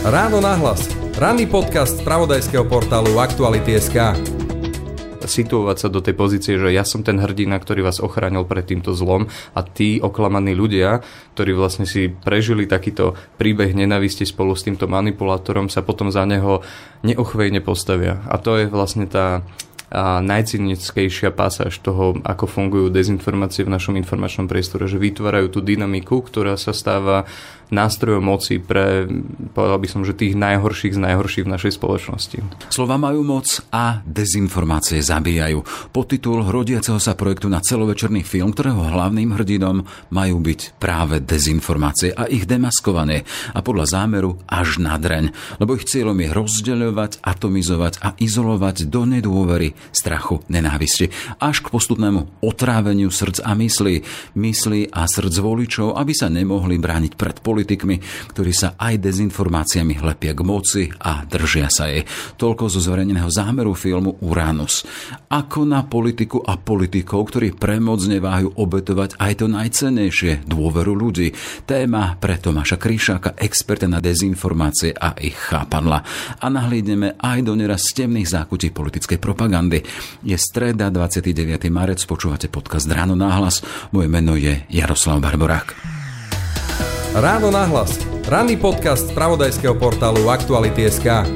[0.00, 0.88] Ráno nahlas.
[1.20, 4.16] Ranný podcast z pravodajského portálu Aktuality.sk
[5.30, 8.90] situovať sa do tej pozície, že ja som ten hrdina, ktorý vás ochránil pred týmto
[8.96, 11.06] zlom a tí oklamaní ľudia,
[11.38, 16.66] ktorí vlastne si prežili takýto príbeh nenavisti spolu s týmto manipulátorom, sa potom za neho
[17.06, 18.18] neochvejne postavia.
[18.26, 19.46] A to je vlastne tá
[19.90, 26.22] a najcynickejšia pasáž toho, ako fungujú dezinformácie v našom informačnom priestore, že vytvárajú tú dynamiku,
[26.22, 27.26] ktorá sa stáva
[27.74, 29.06] nástrojom moci pre,
[29.54, 32.38] povedal by som, že tých najhorších z najhorších v našej spoločnosti.
[32.70, 35.90] Slova majú moc a dezinformácie zabíjajú.
[35.94, 42.26] Podtitul rodiaceho sa projektu na celovečerný film, ktorého hlavným hrdinom majú byť práve dezinformácie a
[42.26, 48.08] ich demaskovanie a podľa zámeru až na dreň, lebo ich cieľom je rozdeľovať, atomizovať a
[48.18, 53.94] izolovať do nedôvery, strachu, nenávisti, až k postupnému otráveniu srdc a myslí,
[54.34, 58.00] myslí a srdc voličov, aby sa nemohli brániť pred politikou politikmi,
[58.32, 62.08] ktorí sa aj dezinformáciami hlepia k moci a držia sa jej.
[62.40, 64.88] Toľko zo zverejneného zámeru filmu Uranus.
[65.28, 71.36] Ako na politiku a politikov, ktorí premoc neváhajú obetovať aj to najcenejšie, dôveru ľudí.
[71.68, 76.00] Téma pre Tomáša Kríšáka, experta na dezinformácie a ich chápadla.
[76.40, 79.84] A nahlídneme aj do neraz temných zákutí politickej propagandy.
[80.24, 81.68] Je streda 29.
[81.68, 83.60] marec, počúvate podcast Ráno náhlas.
[83.92, 85.99] Moje meno je Jaroslav Barborák.
[87.10, 87.98] Ráno nahlas.
[88.30, 91.26] Ranný podcast z pravodajského portálu Aktuality.sk.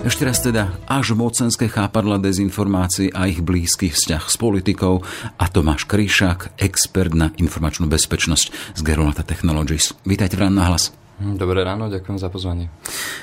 [0.00, 5.04] Ešte raz teda až mocenské chápadla dezinformácií a ich blízky vzťah s politikou
[5.36, 9.92] a Tomáš Kríšak, expert na informačnú bezpečnosť z Gerolata Technologies.
[10.08, 10.96] Vítajte v Ráno nahlas.
[11.20, 12.72] Dobré ráno, ďakujem za pozvanie.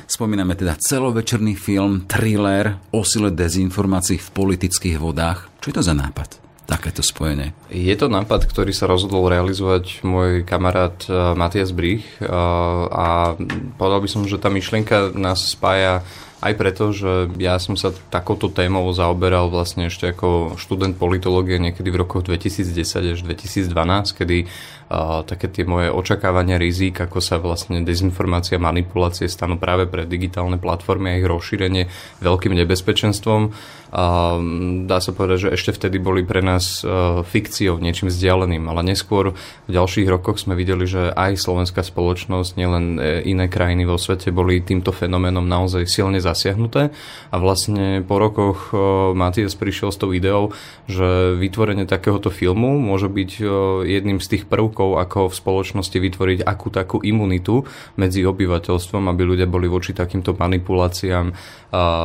[0.05, 5.49] Spomíname teda celovečerný film, thriller o sile dezinformácií v politických vodách.
[5.65, 6.44] Čo je to za nápad?
[6.65, 7.53] Takéto spojenie?
[7.69, 12.27] Je to nápad, ktorý sa rozhodol realizovať môj kamarát eh, Matias Brich eh,
[12.89, 13.37] a
[13.77, 16.01] povedal by som, že tá myšlienka nás spája
[16.45, 21.89] aj preto, že ja som sa takouto témou zaoberal vlastne ešte ako študent politológie niekedy
[21.89, 23.71] v rokoch 2010 až 2012,
[24.13, 24.45] kedy
[25.25, 31.09] také tie moje očakávania rizík, ako sa vlastne dezinformácia, manipulácie stanú práve pre digitálne platformy
[31.09, 31.89] a ich rozšírenie
[32.21, 33.49] veľkým nebezpečenstvom.
[34.85, 36.83] Dá sa povedať, že ešte vtedy boli pre nás
[37.31, 39.33] fikciou, niečím vzdialeným, ale neskôr
[39.65, 44.35] v ďalších rokoch sme videli, že aj slovenská spoločnosť, nielen e, iné krajiny vo svete
[44.35, 46.91] boli týmto fenoménom naozaj silne zasiahnuté
[47.31, 48.75] a vlastne po rokoch
[49.15, 50.51] Matias prišiel s tou ideou,
[50.91, 53.31] že vytvorenie takéhoto filmu môže byť
[53.87, 57.63] jedným z tých prvkov, ako v spoločnosti vytvoriť akú takú imunitu
[57.95, 61.31] medzi obyvateľstvom, aby ľudia boli voči takýmto manipuláciám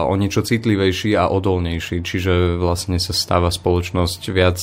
[0.06, 2.06] o niečo citlivejší a odolnejší.
[2.06, 4.58] Čiže vlastne sa stáva spoločnosť viac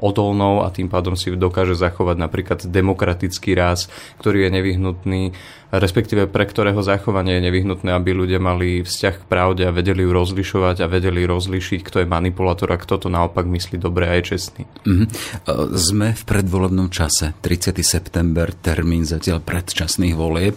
[0.00, 5.22] odolnou a tým pádom si dokáže zachovať napríklad demokratický ráz, ktorý je nevyhnutný
[5.68, 10.10] respektíve pre ktorého zachovanie je nevyhnutné, aby ľudia mali vzťah k pravde a vedeli ju
[10.10, 14.36] rozlišovať a vedeli rozlišiť, kto je manipulátor a kto to naopak myslí dobre a je
[14.36, 14.64] čestný.
[14.64, 15.06] Mm-hmm.
[15.76, 17.76] Sme v predvolebnom čase, 30.
[17.84, 20.56] september, termín zatiaľ predčasných volieb.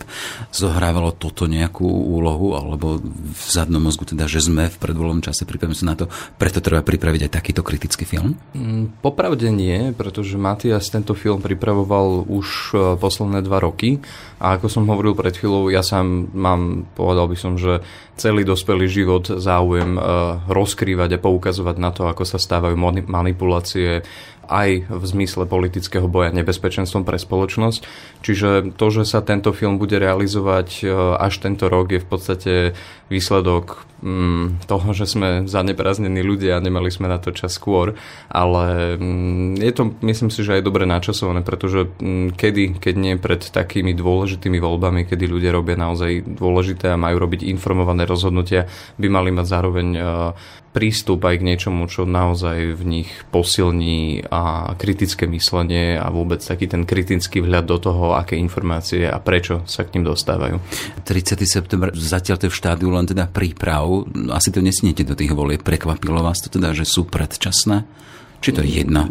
[0.56, 5.76] Zohrávalo toto nejakú úlohu, alebo v zadnom mozgu teda, že sme v predvolebnom čase, pripravíme
[5.76, 6.08] sa na to,
[6.40, 8.40] preto treba pripraviť aj takýto kritický film?
[8.56, 14.00] Mm, popravde nie, pretože Matias tento film pripravoval už e, posledné dva roky
[14.42, 17.82] a ako som hovoril pred chvíľou, ja sám mám, povedal by som, že
[18.16, 22.78] celý dospelý život záujem uh, rozkrývať a poukazovať na to, ako sa stávajú
[23.10, 24.06] manipulácie
[24.52, 27.82] aj v zmysle politického boja nebezpečenstvom pre spoločnosť.
[28.20, 32.54] Čiže to, že sa tento film bude realizovať uh, až tento rok, je v podstate
[33.08, 37.96] výsledok mm, toho, že sme zaneprázdnení ľudia a nemali sme na to čas skôr,
[38.28, 43.16] ale mm, je to, myslím si, že aj dobre načasované, pretože mm, kedy, keď nie
[43.20, 49.08] pred takými dôležitými voľbami, kedy ľudia robia naozaj dôležité a majú robiť informované rozhodnutia, by
[49.08, 50.32] mali mať zároveň uh,
[50.72, 56.72] prístup aj k niečomu, čo naozaj v nich posilní a kritické myslenie a vôbec taký
[56.72, 60.58] ten kritický vhľad do toho, aké informácie a prečo sa k ním dostávajú.
[61.04, 61.44] 30.
[61.44, 64.08] september, zatiaľ to je v štádiu len teda príprav.
[64.32, 65.62] Asi to nesniete do tých volieb.
[65.62, 67.84] Prekvapilo vás to teda, že sú predčasné?
[68.42, 69.06] Či to je jedno?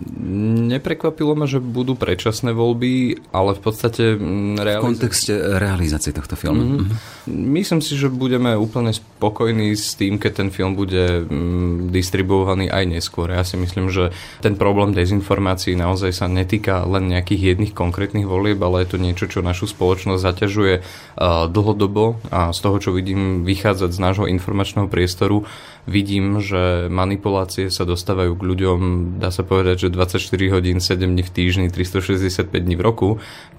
[0.75, 4.19] Neprekvapilo ma, že budú predčasné voľby, ale v podstate...
[4.59, 4.83] Realiz...
[4.83, 6.83] V kontexte realizácie tohto filmu.
[6.83, 7.31] Mm-hmm.
[7.31, 12.91] Myslím si, že budeme úplne spokojný s tým, keď ten film bude mm, distribuovaný aj
[12.91, 13.31] neskôr.
[13.31, 14.11] Ja si myslím, že
[14.43, 19.31] ten problém dezinformácií naozaj sa netýka len nejakých jedných konkrétnych volieb, ale je to niečo,
[19.31, 24.91] čo našu spoločnosť zaťažuje uh, dlhodobo a z toho, čo vidím vychádzať z nášho informačného
[24.91, 25.47] priestoru,
[25.89, 28.79] vidím, že manipulácie sa dostávajú k ľuďom,
[29.21, 30.25] dá sa povedať, že 24
[30.57, 33.09] hodín, 7 dní v týždni, 365 dní v roku.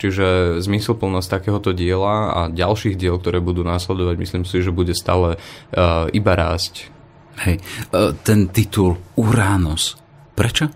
[0.02, 5.38] Čiže zmysluplnosť takéhoto diela a ďalších diel, ktoré budú následovať, myslím si, že bude stále
[5.38, 6.90] uh, iba rásť.
[7.46, 7.62] Hej,
[7.94, 10.02] uh, ten titul Uranus,
[10.34, 10.74] prečo?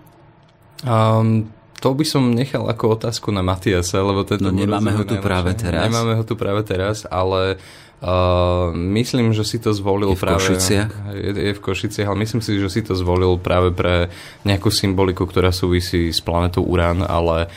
[0.86, 1.50] Um,
[1.82, 5.54] to by som nechal ako otázku na Matiasa, lebo tento No nemáme ho tu práve
[5.54, 5.86] teraz.
[5.86, 7.62] Nemáme ho tu práve teraz, ale
[8.02, 10.40] uh, myslím, že si to zvolil je v práve...
[10.42, 10.92] Košiciach?
[11.16, 14.10] Je, je v Košiciach, ale myslím si, že si to zvolil práve pre
[14.44, 17.48] nejakú symboliku, ktorá súvisí s planetou Urán, ale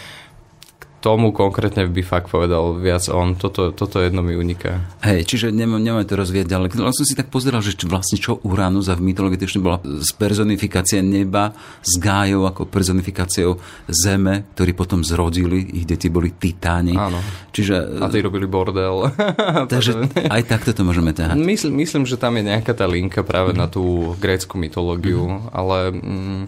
[0.98, 3.38] tomu konkrétne by fakt povedal viac on.
[3.38, 4.82] Toto, toto jedno mi uniká.
[5.06, 6.74] Hej, čiže nemám, nemám to rozvieť ďalej.
[6.74, 10.10] Len som si tak pozeral, že vlastne čo Uranus a v mytológii to bola z
[10.18, 16.98] personifikácia neba s Gájou ako personifikáciou Zeme, ktorí potom zrodili, ich deti boli titáni.
[16.98, 17.22] Áno.
[17.54, 19.14] Čiže, a tí robili bordel.
[19.72, 21.38] takže aj takto to môžeme ťahať.
[21.38, 23.58] Myslím, myslím, že tam je nejaká tá linka práve mm.
[23.58, 25.54] na tú grécku mytológiu, mm.
[25.54, 25.78] ale...
[25.94, 26.44] Mm,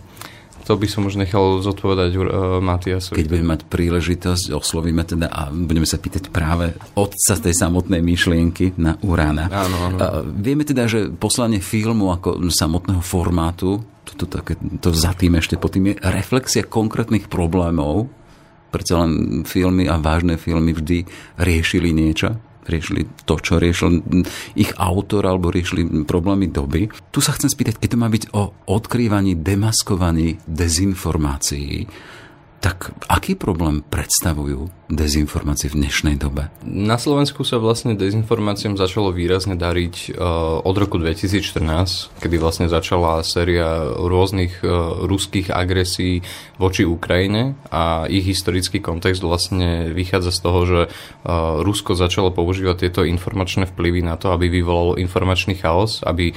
[0.65, 2.25] to by som už nechal zodpovedať uh,
[2.61, 3.17] Matiasovi.
[3.17, 8.77] Keď budeme mať príležitosť, oslovíme teda a budeme sa pýtať práve otca tej samotnej myšlienky
[8.77, 9.49] na Urána.
[9.49, 9.97] Áno, áno.
[9.97, 15.39] Uh, vieme teda, že poslanie filmu ako samotného formátu, to, to, také, to za tým
[15.39, 18.11] ešte po tým je reflexia konkrétnych problémov,
[18.75, 21.07] predsa len filmy a vážne filmy vždy
[21.39, 24.01] riešili niečo riešili to, čo riešil
[24.55, 26.89] ich autor alebo riešili problémy doby.
[27.11, 31.91] Tu sa chcem spýtať, keď to má byť o odkrývaní, demaskovaní dezinformácií,
[32.63, 36.51] tak aký problém predstavujú dezinformácie v dnešnej dobe?
[36.67, 43.23] Na Slovensku sa vlastne dezinformáciám začalo výrazne dariť uh, od roku 2014, kedy vlastne začala
[43.23, 46.27] séria rôznych uh, ruských agresí
[46.59, 52.91] voči Ukrajine a ich historický kontext vlastne vychádza z toho, že uh, Rusko začalo používať
[52.91, 56.35] tieto informačné vplyvy na to, aby vyvolalo informačný chaos, aby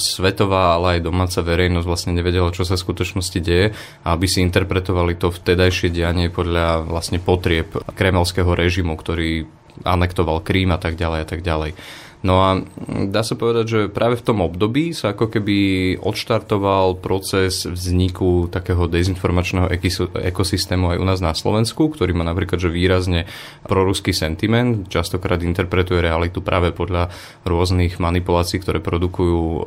[0.00, 4.40] svetová, ale aj domáca verejnosť vlastne nevedela, čo sa v skutočnosti deje a aby si
[4.40, 9.46] interpretovali to vtedajšie dianie podľa vlastne potrieb kremelského režimu, ktorý
[9.86, 11.72] anektoval Krím a tak ďalej a tak ďalej.
[12.20, 12.60] No a
[13.08, 15.56] dá sa povedať, že práve v tom období sa ako keby
[16.04, 19.72] odštartoval proces vzniku takého dezinformačného
[20.20, 23.24] ekosystému aj u nás na Slovensku, ktorý má napríklad že výrazne
[23.64, 27.08] proruský sentiment, častokrát interpretuje realitu práve podľa
[27.48, 29.60] rôznych manipulácií, ktoré produkujú e,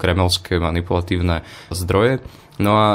[0.00, 2.24] kremelské manipulatívne zdroje.
[2.56, 2.88] No a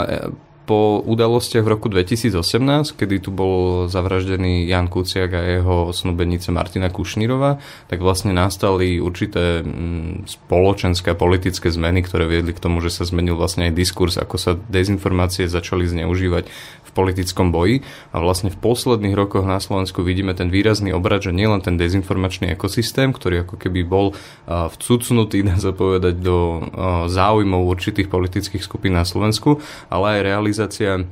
[0.64, 6.88] po udalostiach v roku 2018, kedy tu bol zavraždený Jan Kuciak a jeho snúbenica Martina
[6.88, 7.60] Kušnírova,
[7.92, 13.04] tak vlastne nastali určité mm, spoločenské a politické zmeny, ktoré viedli k tomu, že sa
[13.04, 16.48] zmenil vlastne aj diskurs, ako sa dezinformácie začali zneužívať
[16.84, 17.84] v politickom boji.
[18.16, 22.56] A vlastne v posledných rokoch na Slovensku vidíme ten výrazný obrad, že nielen ten dezinformačný
[22.56, 24.16] ekosystém, ktorý ako keby bol
[24.48, 26.64] vcucnutý, dá sa povedať, do
[27.12, 29.60] záujmov určitých politických skupín na Slovensku,
[29.92, 31.06] ale aj realizácia realizácia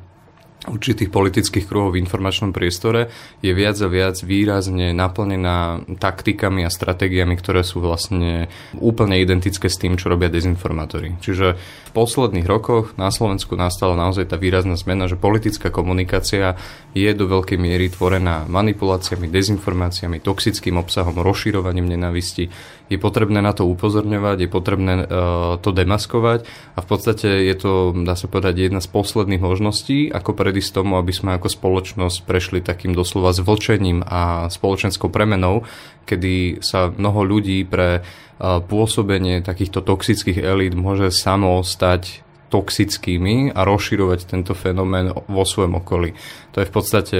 [0.69, 3.09] určitých politických kruhov v informačnom priestore
[3.41, 8.45] je viac a viac výrazne naplnená taktikami a stratégiami, ktoré sú vlastne
[8.77, 11.17] úplne identické s tým, čo robia dezinformátori.
[11.17, 16.61] Čiže v posledných rokoch na Slovensku nastala naozaj tá výrazná zmena, že politická komunikácia
[16.93, 22.53] je do veľkej miery tvorená manipuláciami, dezinformáciami, toxickým obsahom, rozširovaním nenavisti,
[22.91, 26.43] je potrebné na to upozorňovať, je potrebné uh, to demaskovať
[26.75, 30.99] a v podstate je to, dá sa povedať, jedna z posledných možností, ako predísť tomu,
[30.99, 35.63] aby sme ako spoločnosť prešli takým doslova zvlčením a spoločenskou premenou,
[36.03, 43.63] kedy sa mnoho ľudí pre uh, pôsobenie takýchto toxických elít môže samo stať toxickými a
[43.63, 46.11] rozširovať tento fenomén vo svojom okolí.
[46.51, 47.17] To je v podstate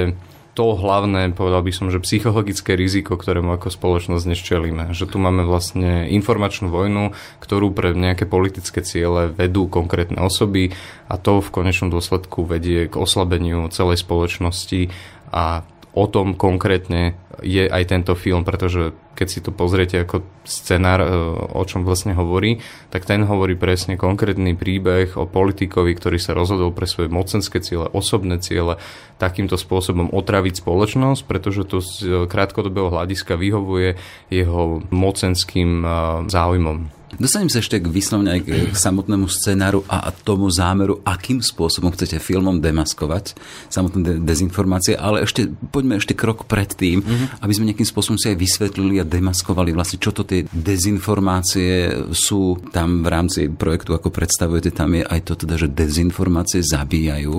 [0.52, 4.84] to hlavné, povedal by som, že psychologické riziko, ktorému ako spoločnosť dnes čelíme.
[4.92, 10.76] Že tu máme vlastne informačnú vojnu, ktorú pre nejaké politické ciele vedú konkrétne osoby
[11.08, 14.92] a to v konečnom dôsledku vedie k oslabeniu celej spoločnosti
[15.32, 21.04] a o tom konkrétne je aj tento film, pretože keď si to pozriete ako scenár,
[21.04, 21.08] e,
[21.52, 26.72] o čom vlastne hovorí, tak ten hovorí presne konkrétny príbeh o politikovi, ktorý sa rozhodol
[26.72, 28.80] pre svoje mocenské ciele, osobné ciele,
[29.20, 34.00] takýmto spôsobom otraviť spoločnosť, pretože to z krátkodobého hľadiska vyhovuje
[34.32, 35.88] jeho mocenským e,
[36.32, 37.01] záujmom.
[37.20, 42.22] Dostanem sa ešte k vyslovne aj k samotnému scenáru a tomu zámeru, akým spôsobom chcete
[42.24, 43.36] filmom demaskovať
[43.68, 47.44] samotné de- dezinformácie, ale ešte poďme ešte krok pred tým, mm-hmm.
[47.44, 52.60] aby sme nejakým spôsobom si aj vysvetlili a demaskovali vlastne, čo to tie dezinformácie sú
[52.72, 57.36] tam v rámci projektu, ako predstavujete, tam je aj to teda, že dezinformácie zabíjajú.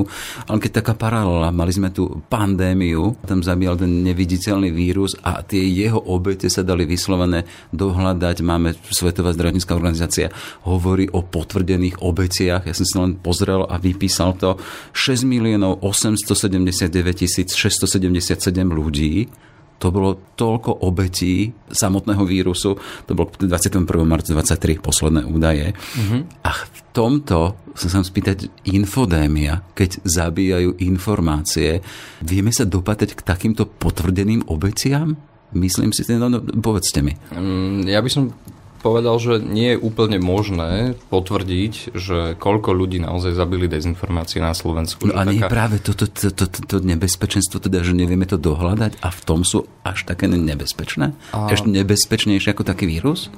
[0.48, 5.64] Ale keď taká paralela, mali sme tu pandémiu, tam zabíjal ten neviditeľný vírus a tie
[5.64, 8.36] jeho obete sa dali vyslovené dohľadať.
[8.44, 9.32] Máme Svetová
[9.62, 10.26] zdravotnícka organizácia
[10.66, 12.66] hovorí o potvrdených obeciach.
[12.66, 14.58] Ja som si len pozrel a vypísal to
[14.92, 16.90] 6 miliónov 879
[17.54, 19.30] 677 ľudí
[19.82, 23.82] to bolo toľko obetí samotného vírusu, to bolo 21.
[24.06, 25.74] marca 23 posledné údaje.
[25.74, 26.46] Mm-hmm.
[26.46, 31.82] A v tomto sa chcem spýtať, infodémia, keď zabíjajú informácie,
[32.22, 35.18] vieme sa dopatrať k takýmto potvrdeným obeciam?
[35.50, 37.18] Myslím si, no, no povedzte mi.
[37.34, 38.30] Mm, ja by som
[38.82, 45.06] povedal, že nie je úplne možné potvrdiť, že koľko ľudí naozaj zabili dezinformácie na Slovensku.
[45.06, 45.48] No a nie taká...
[45.48, 49.46] práve toto to, to, to, to nebezpečenstvo, teda, že nevieme to dohľadať a v tom
[49.46, 51.14] sú až také nebezpečné?
[51.32, 51.48] A...
[51.48, 53.30] Ešte nebezpečnejšie ako taký vírus?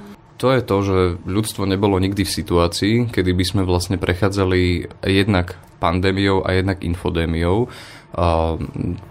[0.42, 0.98] To je to, že
[1.30, 7.70] ľudstvo nebolo nikdy v situácii, kedy by sme vlastne prechádzali jednak pandémiou a jednak infodémiou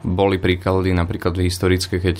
[0.03, 2.17] boli príklady napríklad historické, keď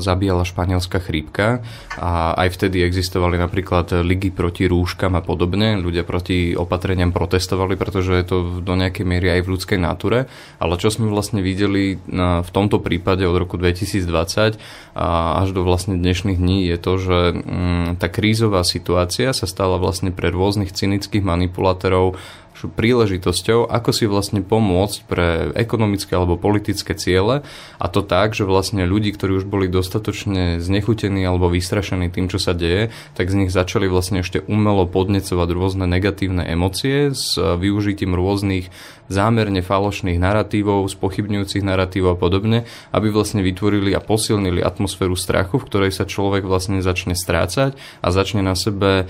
[0.00, 1.60] zabíjala španielská chrípka
[2.00, 5.76] a aj vtedy existovali napríklad ligy proti rúškam a podobne.
[5.76, 10.24] Ľudia proti opatreniam protestovali, pretože je to do nejakej miery aj v ľudskej náture.
[10.56, 14.56] Ale čo sme vlastne videli v tomto prípade od roku 2020
[14.96, 20.08] až do vlastne dnešných dní je to, že mm, tá krízová situácia sa stala vlastne
[20.14, 22.16] pre rôznych cynických manipulátorov
[22.64, 27.44] príležitosťou, ako si vlastne pomôcť pre ekonomické alebo politické ciele.
[27.76, 32.40] A to tak, že vlastne ľudí, ktorí už boli dostatočne znechutení alebo vystrašení tým, čo
[32.40, 38.16] sa deje, tak z nich začali vlastne ešte umelo podnecovať rôzne negatívne emócie s využitím
[38.16, 38.72] rôznych
[39.06, 42.58] zámerne falošných narratívov, spochybňujúcich narratívov a podobne,
[42.90, 48.08] aby vlastne vytvorili a posilnili atmosféru strachu, v ktorej sa človek vlastne začne strácať a
[48.10, 49.06] začne na sebe,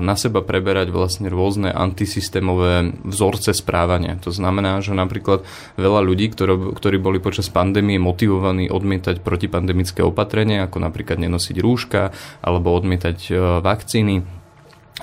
[0.00, 4.16] na seba preberať vlastne rôzne antisystémové vzorce správania.
[4.24, 5.44] To znamená, že napríklad
[5.76, 12.72] veľa ľudí, ktorí, boli počas pandémie motivovaní odmietať protipandemické opatrenia, ako napríklad nenosiť rúška alebo
[12.72, 14.24] odmietať e, vakcíny,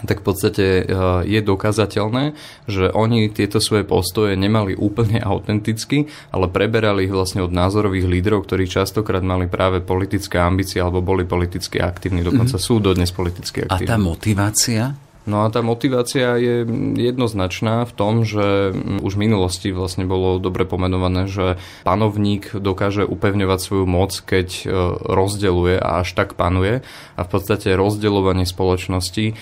[0.04, 0.84] tak v podstate eh,
[1.24, 2.36] je dokázateľné,
[2.68, 8.44] že oni tieto svoje postoje nemali úplne autenticky, ale preberali ich vlastne od názorových lídrov,
[8.44, 12.68] ktorí častokrát mali práve politické ambície alebo boli politicky aktívni, dokonca mm-hmm.
[12.68, 13.88] sú dodnes politicky aktívni.
[13.88, 15.05] A tá motivácia?
[15.26, 16.56] No a tá motivácia je
[17.02, 23.60] jednoznačná v tom, že už v minulosti vlastne bolo dobre pomenované, že panovník dokáže upevňovať
[23.60, 24.64] svoju moc, keď e,
[25.02, 26.86] rozdeluje a až tak panuje.
[27.18, 29.34] A v podstate rozdeľovanie spoločnosti e,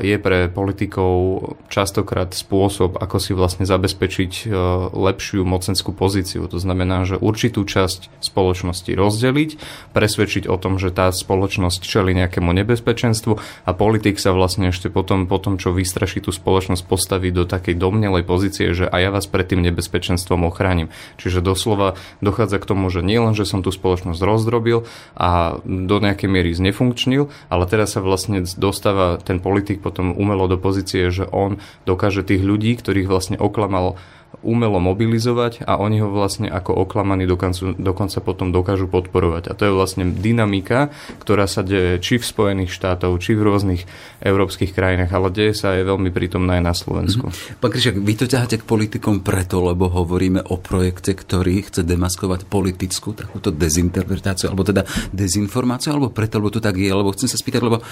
[0.00, 4.56] je pre politikov častokrát spôsob, ako si vlastne zabezpečiť e,
[4.96, 6.48] lepšiu mocenskú pozíciu.
[6.48, 9.50] To znamená, že určitú časť spoločnosti rozdeliť,
[9.92, 13.36] presvedčiť o tom, že tá spoločnosť čeli nejakému nebezpečenstvu
[13.68, 17.80] a politik sa vlastne ešte potom potom, potom, čo vystraší tú spoločnosť, postaviť do takej
[17.80, 20.92] domnelej pozície, že a ja vás pred tým nebezpečenstvom ochránim.
[21.16, 24.84] Čiže doslova dochádza k tomu, že nielen, že som tú spoločnosť rozdrobil
[25.16, 30.60] a do nejakej miery znefunkčnil, ale teraz sa vlastne dostáva ten politik potom umelo do
[30.60, 31.56] pozície, že on
[31.88, 33.96] dokáže tých ľudí, ktorých vlastne oklamal
[34.38, 39.50] umelo mobilizovať a oni ho vlastne ako oklamaní dokonca, dokonca potom dokážu podporovať.
[39.50, 43.82] A to je vlastne dynamika, ktorá sa deje či v Spojených štátoch, či v rôznych
[44.22, 47.26] európskych krajinách, ale deje sa aj veľmi prítomná aj na Slovensku.
[47.26, 47.58] Mm-hmm.
[47.58, 52.46] Pán Kryšiak, vy to ťaháte k politikom preto, lebo hovoríme o projekte, ktorý chce demaskovať
[52.46, 57.38] politickú takúto dezinterpretáciu, alebo teda dezinformáciu, alebo preto, lebo to tak je, lebo chcem sa
[57.40, 57.84] spýtať, lebo e,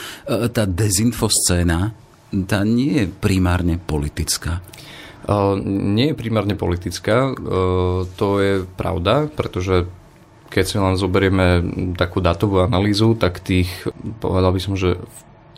[0.55, 1.91] tá dezinfoscéna,
[2.47, 4.63] tá nie je primárne politická.
[5.67, 7.35] Nie je primárne politická,
[8.15, 9.91] to je pravda, pretože
[10.47, 11.47] keď si len zoberieme
[11.99, 13.69] takú datovú analýzu, tak tých,
[14.23, 15.03] povedal by som, že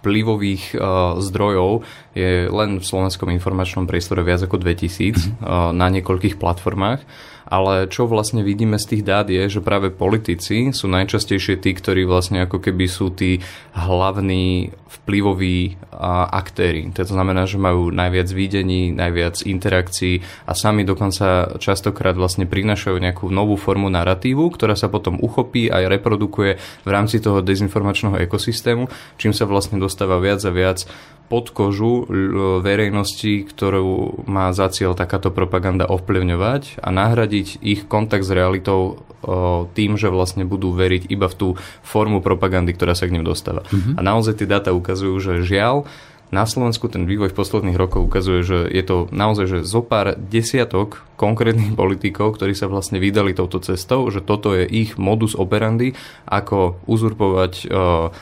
[0.00, 0.78] vplyvových
[1.20, 1.82] zdrojov
[2.14, 5.74] je len v slovenskom informačnom priestore viac ako 2000 mm-hmm.
[5.74, 7.02] na niekoľkých platformách
[7.48, 12.04] ale čo vlastne vidíme z tých dát je, že práve politici sú najčastejšie tí, ktorí
[12.04, 13.40] vlastne ako keby sú tí
[13.72, 15.80] hlavní vplyvoví
[16.28, 16.92] aktéry.
[16.92, 23.32] To znamená, že majú najviac videní, najviac interakcií a sami dokonca častokrát vlastne prinašajú nejakú
[23.32, 29.32] novú formu narratívu, ktorá sa potom uchopí aj reprodukuje v rámci toho dezinformačného ekosystému, čím
[29.32, 30.84] sa vlastne dostáva viac a viac
[31.28, 32.08] pod kožu
[32.64, 39.02] verejnosti, ktorú má za cieľ takáto propaganda ovplyvňovať a nahradiť nahradiť ich kontakt s realitou
[39.74, 41.48] tým, že vlastne budú veriť iba v tú
[41.82, 43.66] formu propagandy, ktorá sa k ním dostáva.
[43.66, 43.94] Mm-hmm.
[43.98, 45.90] A naozaj tie dáta ukazujú, že žiaľ,
[46.28, 50.12] na Slovensku ten vývoj v posledných rokoch ukazuje, že je to naozaj že zo pár
[50.20, 55.96] desiatok konkrétnych politikov, ktorí sa vlastne vydali touto cestou, že toto je ich modus operandi,
[56.28, 58.12] ako uzurpovať uh,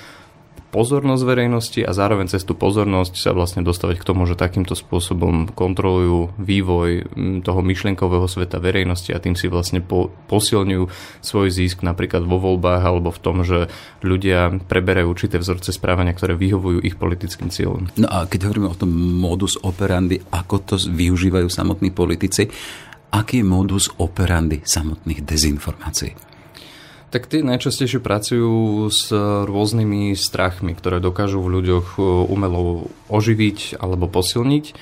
[0.74, 5.50] pozornosť verejnosti a zároveň cez tú pozornosť sa vlastne dostavať k tomu, že takýmto spôsobom
[5.54, 7.08] kontrolujú vývoj
[7.46, 10.84] toho myšlienkového sveta verejnosti a tým si vlastne po, posilňujú
[11.22, 13.70] svoj zisk napríklad vo voľbách alebo v tom, že
[14.02, 17.88] ľudia preberajú určité vzorce správania, ktoré vyhovujú ich politickým cieľom.
[17.96, 22.50] No a keď hovoríme o tom modus operandi, ako to využívajú samotní politici,
[23.14, 26.35] aký je modus operandi samotných dezinformácií?
[27.06, 29.14] Tak tie najčastejšie pracujú s
[29.46, 34.64] rôznymi strachmi, ktoré dokážu v ľuďoch e, umelo oživiť alebo posilniť.
[34.66, 34.74] E,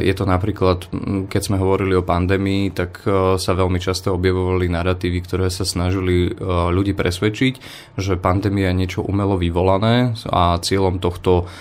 [0.00, 0.88] je to napríklad,
[1.28, 6.32] keď sme hovorili o pandémii, tak e, sa veľmi často objavovali narratívy, ktoré sa snažili
[6.72, 7.54] ľudí presvedčiť,
[8.00, 11.52] že pandémia je niečo umelo vyvolané a cieľom tohto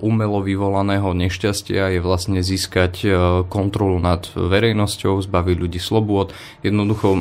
[0.00, 3.04] umelo vyvolaného nešťastia je vlastne získať
[3.52, 6.32] kontrolu nad verejnosťou, zbaviť ľudí slobôd.
[6.64, 7.20] Jednoducho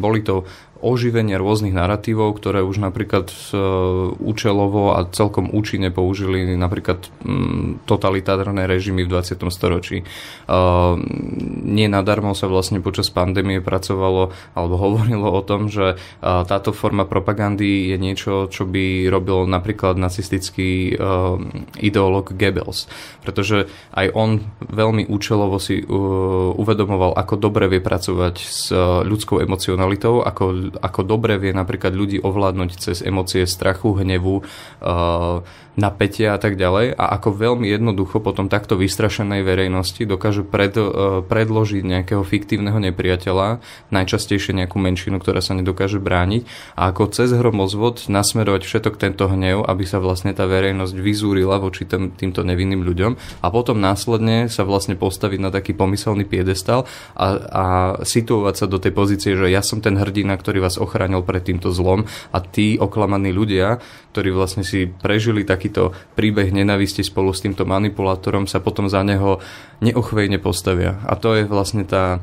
[0.00, 0.48] boli to
[0.82, 3.38] oživenia rôznych narratívov, ktoré už napríklad e,
[4.18, 9.46] účelovo a celkom účinne použili napríklad mm, totalitárne režimy v 20.
[9.54, 10.02] storočí.
[10.02, 10.04] E,
[11.62, 17.06] nie nadarmo sa vlastne počas pandémie pracovalo alebo hovorilo o tom, že e, táto forma
[17.06, 20.98] propagandy je niečo, čo by robil napríklad nacistický
[21.78, 22.90] ideológ Goebbels.
[23.22, 25.78] Pretože aj on veľmi účelovo si
[26.58, 28.74] uvedomoval, ako dobre vie pracovať s
[29.06, 36.36] ľudskou emocionalitou, ako ako dobre vie napríklad ľudí ovládnuť cez emócie strachu, hnevu, uh, napätia
[36.36, 36.96] a tak ďalej.
[36.96, 43.64] A ako veľmi jednoducho potom takto vystrašenej verejnosti dokáže pred, uh, predložiť nejakého fiktívneho nepriateľa,
[43.88, 46.44] najčastejšie nejakú menšinu, ktorá sa nedokáže brániť
[46.76, 51.88] a ako cez hromozvod nasmerovať všetok tento hnev, aby sa vlastne tá verejnosť vyzúrila voči
[51.88, 56.84] tým, týmto nevinným ľuďom a potom následne sa vlastne postaviť na taký pomyselný piedestal
[57.16, 57.64] a, a
[58.04, 61.74] situovať sa do tej pozície, že ja som ten hrdina, ktorý vás ochránil pred týmto
[61.74, 63.82] zlom a tí oklamaní ľudia,
[64.14, 69.42] ktorí vlastne si prežili takýto príbeh nenavisti spolu s týmto manipulátorom, sa potom za neho
[69.82, 71.02] neochvejne postavia.
[71.10, 72.22] A to je vlastne tá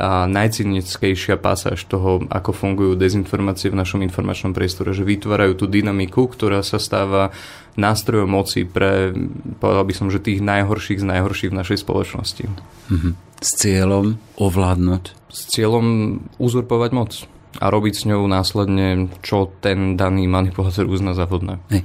[0.00, 6.24] a najcynickejšia pasáž toho, ako fungujú dezinformácie v našom informačnom priestore, že vytvárajú tú dynamiku,
[6.24, 7.36] ktorá sa stáva
[7.76, 9.12] nástrojom moci pre,
[9.60, 12.44] povedal by som, že tých najhorších z najhorších v našej spoločnosti.
[12.48, 13.12] Mm-hmm.
[13.44, 15.04] S cieľom ovládnuť?
[15.28, 17.12] S cieľom uzurpovať moc
[17.58, 21.58] a robiť s ňou následne, čo ten daný manipulátor uzná za vhodné.
[21.74, 21.82] Hej.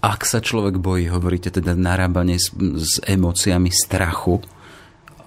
[0.00, 2.48] Ak sa človek bojí, hovoríte teda narábanie s,
[2.80, 4.40] s emóciami strachu,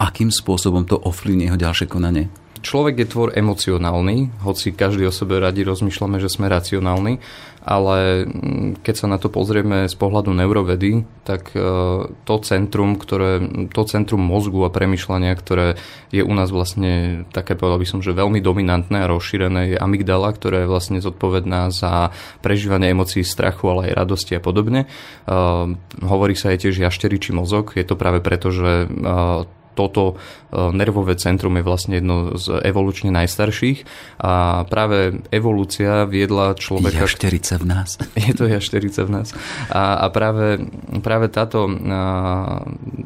[0.01, 2.34] akým spôsobom to ovplyvní jeho ďalšie konanie?
[2.59, 7.23] Človek je tvor emocionálny, hoci každý o sebe radi rozmýšľame, že sme racionálni,
[7.63, 11.61] ale mm, keď sa na to pozrieme z pohľadu neurovedy, tak e,
[12.07, 15.77] to centrum, ktoré, to centrum mozgu a premyšľania, ktoré
[16.09, 20.31] je u nás vlastne také, povedal by som, že veľmi dominantné a rozšírené, je amygdala,
[20.33, 24.87] ktorá je vlastne zodpovedná za prežívanie emócií strachu, ale aj radosti a podobne.
[25.29, 29.45] Uh, hovorí sa aj tiež jašteričí mozog, je to práve preto, že uh,
[29.79, 30.19] toto
[30.51, 33.87] e, nervové centrum je vlastne jedno z evolučne najstarších
[34.19, 37.07] a práve evolúcia viedla človeka...
[37.07, 37.95] Jašterica v nás.
[38.27, 39.31] Je to jašterica v nás.
[39.71, 40.59] A, a práve,
[40.99, 41.71] práve táto,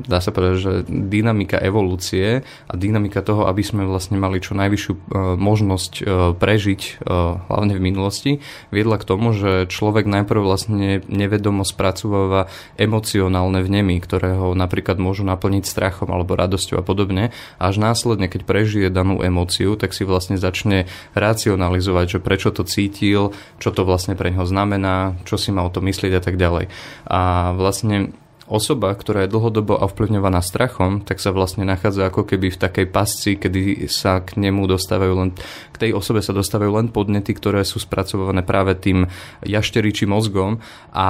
[0.09, 4.93] dá sa povedať, že dynamika evolúcie a dynamika toho, aby sme vlastne mali čo najvyššiu
[4.97, 4.99] e,
[5.37, 7.05] možnosť e, prežiť,
[7.51, 8.31] hlavne v minulosti,
[8.71, 12.47] viedla k tomu, že človek najprv vlastne nevedomo spracováva
[12.79, 17.23] emocionálne vnemy, ktoré ho napríklad môžu naplniť strachom alebo radosťou radosťou a podobne.
[17.59, 23.35] Až následne, keď prežije danú emóciu, tak si vlastne začne racionalizovať, že prečo to cítil,
[23.59, 26.71] čo to vlastne pre neho znamená, čo si má o to myslieť a tak ďalej.
[27.03, 28.15] A vlastne
[28.47, 33.39] osoba, ktorá je dlhodobo ovplyvňovaná strachom, tak sa vlastne nachádza ako keby v takej pasci,
[33.39, 35.29] kedy sa k nemu dostávajú len,
[35.71, 39.07] k tej osobe sa dostávajú len podnety, ktoré sú spracované práve tým
[39.47, 40.59] jašteričím mozgom
[40.91, 41.07] a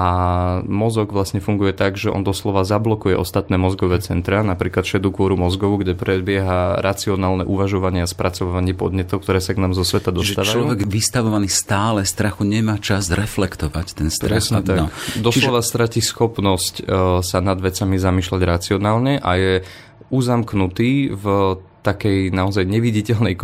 [0.64, 5.82] mozog vlastne funguje tak, že on doslova zablokuje ostatné mozgové centra, napríklad šedú kôru mozgovú,
[5.82, 10.48] kde prebieha racionálne uvažovanie a spracovanie podnetov, ktoré sa k nám zo sveta dostávajú.
[10.48, 14.38] Že človek vystavovaný stále strachu nemá čas reflektovať ten strach.
[14.38, 14.78] Presne tak.
[14.78, 14.88] No.
[15.20, 15.70] Doslova Čiže...
[15.70, 19.54] stratí schopnosť uh, sa nad vecami zamýšľať racionálne a je
[20.14, 21.26] uzamknutý v
[21.84, 23.36] takej naozaj neviditeľnej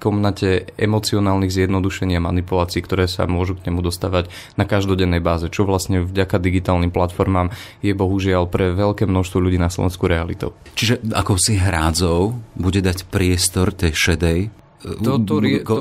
[0.00, 5.68] komnate emocionálnych zjednodušení a manipulácií, ktoré sa môžu k nemu dostávať na každodennej báze, čo
[5.68, 7.52] vlastne vďaka digitálnym platformám
[7.84, 10.56] je bohužiaľ pre veľké množstvo ľudí na Slovensku realitou.
[10.72, 14.38] Čiže ako si hrádzou bude dať priestor tej šedej
[14.84, 15.36] to, to,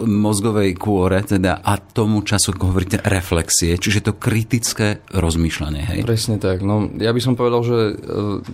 [0.08, 5.81] mozgovej kôre teda, a tomu času, ako hovoríte, reflexie, čiže to kritické rozmýšľanie.
[5.84, 5.99] Hej?
[6.08, 6.63] Presne tak.
[6.63, 7.93] No, ja by som povedal, že e,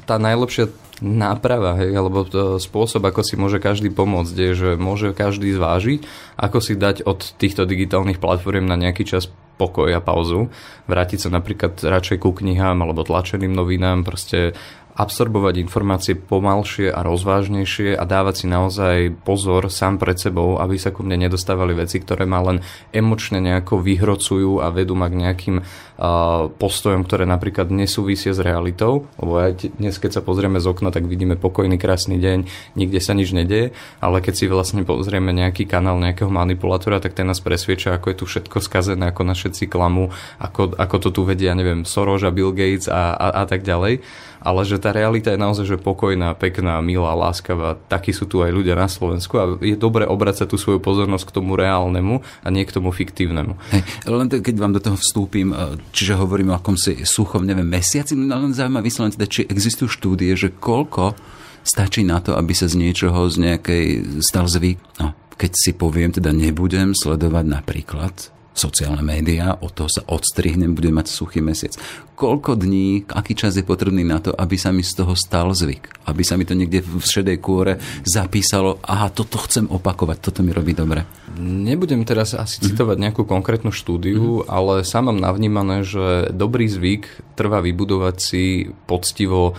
[0.09, 5.17] tá najlepšia náprava, hej, alebo to spôsob, ako si môže každý pomôcť, je, že môže
[5.17, 6.05] každý zvážiť,
[6.37, 10.49] ako si dať od týchto digitálnych platform na nejaký čas pokoj a pauzu,
[10.89, 14.57] vrátiť sa napríklad radšej ku knihám alebo tlačeným novinám, proste
[14.95, 20.91] absorbovať informácie pomalšie a rozvážnejšie a dávať si naozaj pozor sám pred sebou, aby sa
[20.91, 22.59] ku mne nedostávali veci, ktoré ma len
[22.91, 29.07] emočne nejako vyhrocujú a vedú ma k nejakým uh, postojom, ktoré napríklad nesúvisia s realitou.
[29.15, 33.15] Lebo aj dnes, keď sa pozrieme z okna, tak vidíme pokojný, krásny deň, nikde sa
[33.15, 33.71] nič nedeje,
[34.03, 38.17] ale keď si vlastne pozrieme nejaký kanál nejakého manipulátora, tak ten nás presvieča, ako je
[38.19, 42.31] tu všetko skazené, ako na všetci klamu, ako, ako to tu vedia, neviem, Soros a
[42.33, 44.03] Bill Gates a, a, a tak ďalej
[44.41, 47.77] ale že tá realita je naozaj že pokojná, pekná, milá, láskavá.
[47.87, 51.35] Takí sú tu aj ľudia na Slovensku a je dobre obracať tú svoju pozornosť k
[51.37, 53.53] tomu reálnemu a nie k tomu fiktívnemu.
[53.69, 57.69] Hej, len to, keď vám do toho vstúpim, e, čiže hovorím o akomsi suchom, neviem,
[57.69, 61.13] mesiaci, no len zaujímavé vyslovene teda, či existujú štúdie, že koľko
[61.61, 63.85] stačí na to, aby sa z niečoho, z nejakej
[64.25, 64.81] stal zvyk.
[64.97, 70.93] No, keď si poviem, teda nebudem sledovať napríklad sociálne médiá, od toho sa odstrihnem, budem
[70.93, 71.73] mať suchý mesiac.
[72.13, 76.05] Koľko dní, aký čas je potrebný na to, aby sa mi z toho stal zvyk?
[76.05, 80.53] Aby sa mi to niekde v šedej kôre zapísalo, aha, toto chcem opakovať, toto mi
[80.53, 81.09] robí dobre.
[81.41, 82.67] Nebudem teraz asi mm-hmm.
[82.69, 84.53] citovať nejakú konkrétnu štúdiu, mm-hmm.
[84.53, 89.57] ale sám mám navnímané, že dobrý zvyk trvá vybudovať si poctivo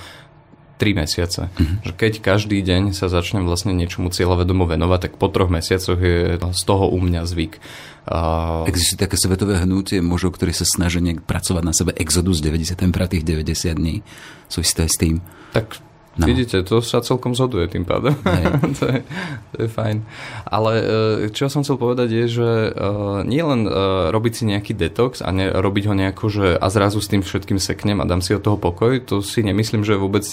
[0.82, 1.46] 3 mesiace.
[1.46, 1.78] Mm-hmm.
[1.86, 6.42] Že keď každý deň sa začnem vlastne niečomu cieľavedomo venovať, tak po troch mesiacoch je
[6.42, 7.62] z toho u mňa zvyk.
[8.02, 12.74] Uh, Existuje také svetové hnutie mužov, ktorí sa snažia nejak pracovať na sebe exodus 90
[12.90, 14.02] pre tých 90 dní.
[14.50, 15.22] Sú isté s tým?
[15.54, 15.78] Tak
[16.12, 16.28] No.
[16.28, 18.12] Vidíte, to sa celkom zhoduje tým pádom.
[18.78, 19.00] to, je,
[19.56, 20.04] to je fajn.
[20.44, 20.84] Ale e,
[21.32, 25.32] čo som chcel povedať je, že uh, nie len uh, robiť si nejaký detox a
[25.32, 28.44] ne, robiť ho nejako, že a zrazu s tým všetkým seknem a dám si od
[28.44, 30.26] toho pokoj, to si nemyslím, že je vôbec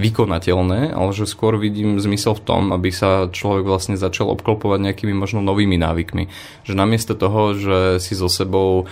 [0.00, 5.12] vykonateľné, ale že skôr vidím zmysel v tom, aby sa človek vlastne začal obklopovať nejakými
[5.12, 6.24] možno novými návykmi.
[6.64, 8.88] Že namiesto toho, že si so sebou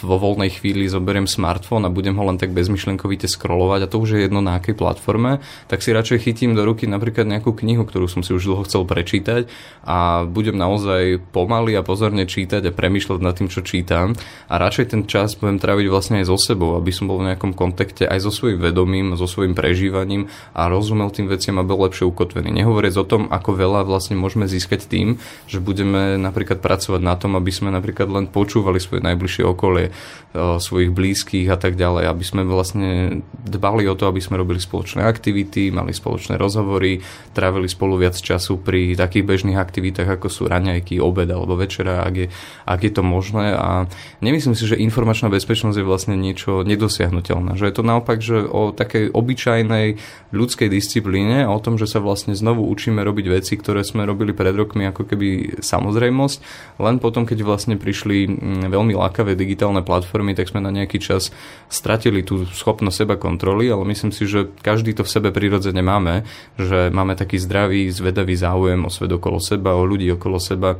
[0.00, 4.16] vo voľnej chvíli zoberiem smartfón a budem ho len tak bezmyšlenkovite scrollovať a to už
[4.16, 5.38] je jedno na akej platforme, platforme,
[5.70, 8.82] tak si radšej chytím do ruky napríklad nejakú knihu, ktorú som si už dlho chcel
[8.82, 9.46] prečítať
[9.86, 14.18] a budem naozaj pomaly a pozorne čítať a premýšľať nad tým, čo čítam
[14.50, 17.54] a radšej ten čas budem tráviť vlastne aj so sebou, aby som bol v nejakom
[17.54, 22.02] kontakte aj so svojím vedomím, so svojím prežívaním a rozumel tým veciam a bol lepšie
[22.10, 22.50] ukotvený.
[22.50, 27.38] Nehovoriac o tom, ako veľa vlastne môžeme získať tým, že budeme napríklad pracovať na tom,
[27.38, 29.94] aby sme napríklad len počúvali svoje najbližšie okolie,
[30.34, 35.03] svojich blízkych a tak ďalej, aby sme vlastne dbali o to, aby sme robili spoločné
[35.04, 37.04] aktivity, mali spoločné rozhovory,
[37.36, 42.14] trávili spolu viac času pri takých bežných aktivitách, ako sú raňajky, obed alebo večera, ak
[42.16, 42.26] je,
[42.64, 43.52] ak je to možné.
[43.52, 43.84] A
[44.24, 47.60] nemyslím si, že informačná bezpečnosť je vlastne niečo nedosiahnutelné.
[47.60, 50.00] Že je to naopak, že o takej obyčajnej
[50.32, 54.56] ľudskej disciplíne o tom, že sa vlastne znovu učíme robiť veci, ktoré sme robili pred
[54.56, 56.38] rokmi ako keby samozrejmosť,
[56.80, 61.34] len potom, keď vlastne prišli mm, veľmi lákavé digitálne platformy, tak sme na nejaký čas
[61.68, 66.22] stratili tú schopnosť seba kontroly, ale myslím si, že každý to v sebe prirodzene máme,
[66.56, 70.78] že máme taký zdravý, zvedavý záujem o svet okolo seba, o ľudí okolo seba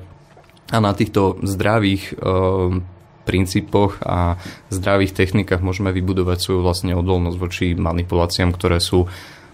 [0.73, 2.13] a na týchto zdravých e,
[3.29, 4.41] princípoch a
[4.73, 9.05] zdravých technikách môžeme vybudovať svoju vlastne odolnosť voči manipuláciám, ktoré sú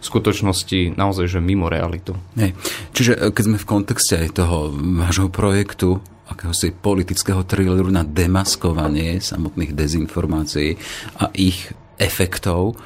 [0.00, 2.16] v skutočnosti naozaj že mimo realitu.
[2.38, 2.54] Hej.
[2.94, 5.98] Čiže e, keď sme v kontexte aj toho vášho projektu
[6.30, 10.78] akéhosi politického thrilleru na demaskovanie samotných dezinformácií
[11.18, 12.78] a ich efektov,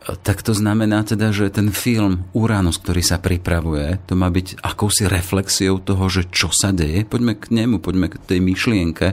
[0.00, 5.04] tak to znamená teda, že ten film Uranus, ktorý sa pripravuje, to má byť akousi
[5.04, 7.04] reflexiou toho, že čo sa deje.
[7.04, 9.12] Poďme k nemu, poďme k tej myšlienke.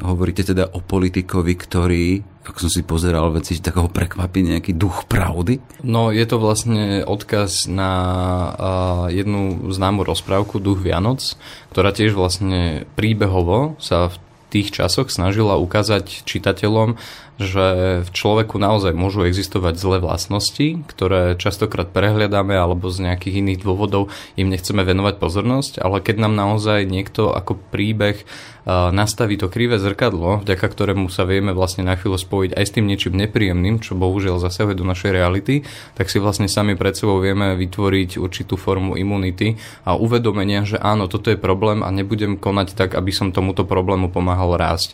[0.00, 2.04] Hovoríte teda o politikovi, ktorý,
[2.46, 5.84] ako som si pozeral veci, tak ho prekvapí nejaký duch pravdy?
[5.84, 11.36] No, je to vlastne odkaz na uh, jednu známu rozprávku Duch Vianoc,
[11.74, 14.16] ktorá tiež vlastne príbehovo sa v
[14.50, 16.98] tých časoch snažila ukázať čitateľom,
[17.40, 17.66] že
[18.04, 24.12] v človeku naozaj môžu existovať zlé vlastnosti, ktoré častokrát prehliadame alebo z nejakých iných dôvodov
[24.36, 28.28] im nechceme venovať pozornosť, ale keď nám naozaj niekto ako príbeh
[28.68, 32.84] nastaví to krivé zrkadlo, vďaka ktorému sa vieme vlastne na chvíľu spojiť aj s tým
[32.92, 35.64] niečím nepríjemným, čo bohužiaľ zasahuje do našej reality,
[35.96, 39.56] tak si vlastne sami pred sebou vieme vytvoriť určitú formu imunity
[39.88, 44.12] a uvedomenia, že áno, toto je problém a nebudem konať tak, aby som tomuto problému
[44.12, 44.92] pomáhal rásť.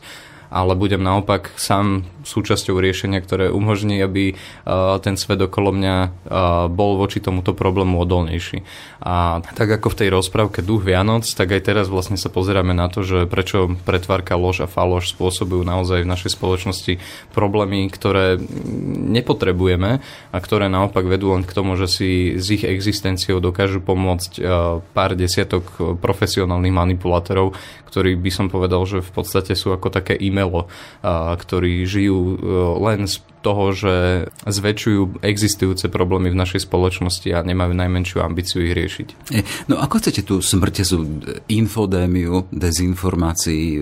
[0.50, 4.34] Ale budem naopak sám súčasťou riešenia, ktoré umožní, aby
[5.02, 5.94] ten svet okolo mňa
[6.74, 8.66] bol voči tomuto problému odolnejší.
[9.06, 12.90] A tak ako v tej rozprávke Duch Vianoc, tak aj teraz vlastne sa pozeráme na
[12.90, 16.98] to, že prečo pretvárka lož a faloš spôsobujú naozaj v našej spoločnosti
[17.30, 18.42] problémy, ktoré
[19.06, 20.02] nepotrebujeme
[20.34, 24.42] a ktoré naopak vedú len k tomu, že si s ich existenciou dokážu pomôcť
[24.90, 27.54] pár desiatok profesionálnych manipulátorov,
[27.86, 30.68] ktorí by som povedal, že v podstate sú ako také e-mailo,
[31.40, 32.36] ktorí žijú e,
[32.84, 33.94] len z toho, že
[34.42, 39.08] zväčšujú existujúce problémy v našej spoločnosti a nemajú najmenšiu ambíciu ich riešiť.
[39.70, 41.06] No ako chcete tú smrtezu,
[41.46, 43.80] infodémiu, dezinformácií e,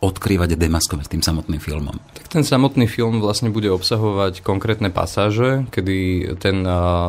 [0.00, 2.00] odkrývať a demaskovať tým samotným filmom?
[2.16, 5.96] Tak ten samotný film vlastne bude obsahovať konkrétne pasáže, kedy
[6.40, 6.64] ten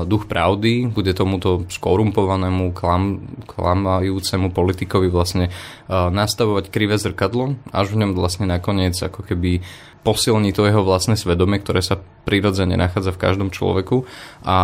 [0.05, 5.49] duch pravdy bude tomuto skorumpovanému, klam, klamajúcemu politikovi vlastne
[5.89, 9.63] nastavovať krivé zrkadlo, až v ňom vlastne nakoniec ako keby
[10.03, 14.03] posilní to jeho vlastné svedomie, ktoré sa prirodzene nachádza v každom človeku.
[14.43, 14.57] A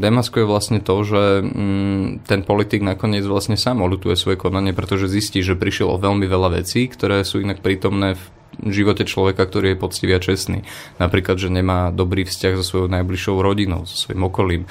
[0.00, 5.44] demaskuje vlastne to, že mm, ten politik nakoniec vlastne sám olutuje svoje konanie, pretože zistí,
[5.44, 8.24] že prišiel o veľmi veľa vecí, ktoré sú inak prítomné v
[8.62, 10.62] živote človeka, ktorý je poctivý a čestný.
[11.00, 14.62] Napríklad, že nemá dobrý vzťah so svojou najbližšou rodinou, so svojím okolím,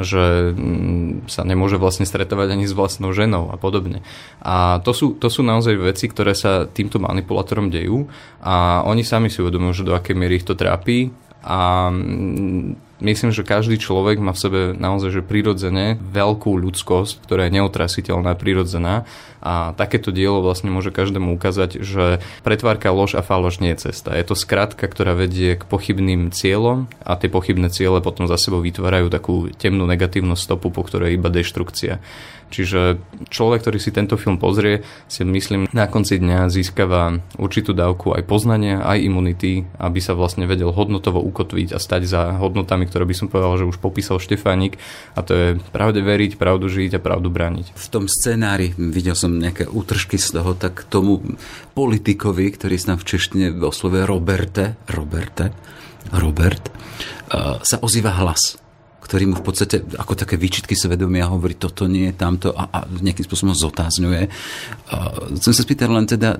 [0.00, 4.04] že mm, sa nemôže vlastne stretávať ani s vlastnou ženou a podobne.
[4.40, 8.08] A to sú, to sú naozaj veci, ktoré sa týmto manipulátorom dejú
[8.42, 11.12] a oni sami si uvedomujú, že do akej miery ich to trápi
[11.44, 17.48] a mm, myslím, že každý človek má v sebe naozaj že prirodzene veľkú ľudskosť, ktorá
[17.48, 19.08] je neotrasiteľná, prirodzená
[19.40, 24.12] a takéto dielo vlastne môže každému ukázať, že pretvárka lož a faloš nie je cesta.
[24.12, 28.60] Je to skratka, ktorá vedie k pochybným cieľom a tie pochybné ciele potom za sebou
[28.60, 31.98] vytvárajú takú temnú negatívnu stopu, po ktorej je iba deštrukcia.
[32.50, 32.98] Čiže
[33.30, 38.26] človek, ktorý si tento film pozrie, si myslím na konci dňa získava určitú dávku aj
[38.26, 43.14] poznania, aj imunity, aby sa vlastne vedel hodnotovo ukotviť a stať za hodnotami, ktoré by
[43.14, 44.76] som povedal, že už popísal Štefánik
[45.14, 47.78] a to je pravde veriť, pravdu žiť a pravdu brániť.
[47.78, 51.22] V tom scenári videl som nejaké útržky z toho, tak tomu
[51.78, 55.54] politikovi, ktorý sa v češtine oslovuje Roberte, Roberte,
[56.10, 56.64] Robert,
[57.30, 58.60] uh, sa ozýva hlas
[59.10, 62.78] ktorý mu v podstate ako také výčitky svedomia hovorí, toto nie je tamto a, a
[62.86, 64.22] nejakým spôsobom zotázňuje.
[65.34, 66.38] Chcem sa spýtať len teda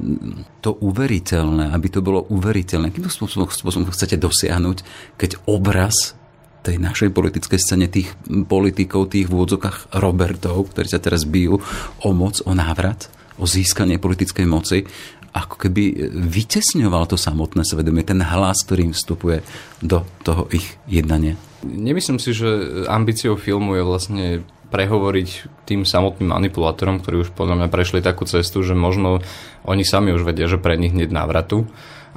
[0.62, 2.94] to uveriteľné, aby to bolo uveriteľné.
[2.94, 4.86] Akým spôsobom, spôsobom chcete dosiahnuť,
[5.18, 6.14] keď obraz
[6.60, 8.12] tej našej politickej scéne tých
[8.48, 11.60] politikov, tých v úvodzokách Robertov, ktorí sa teraz bijú
[12.04, 13.08] o moc, o návrat,
[13.40, 14.84] o získanie politickej moci,
[15.30, 19.46] ako keby vytesňoval to samotné svedomie, ten hlas, ktorým vstupuje
[19.78, 21.38] do toho ich jednania.
[21.62, 24.26] Nemyslím si, že ambíciou filmu je vlastne
[24.70, 25.28] prehovoriť
[25.66, 29.22] tým samotným manipulátorom, ktorí už podľa mňa prešli takú cestu, že možno
[29.66, 31.66] oni sami už vedia, že pre nich nie návratu.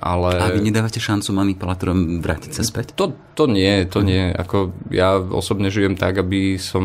[0.03, 0.35] Ale...
[0.35, 2.91] A vy nedávate šancu manipulátorom vrátiť sa späť?
[2.99, 4.35] To, to nie, to nie.
[4.35, 6.83] Ako ja osobne žijem tak, aby som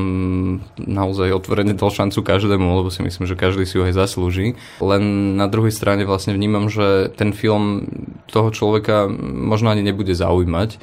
[0.79, 4.55] naozaj otvorene dal šancu každému, lebo si myslím, že každý si ju aj zaslúži.
[4.79, 7.91] Len na druhej strane vlastne vnímam, že ten film
[8.31, 10.79] toho človeka možno ani nebude zaujímať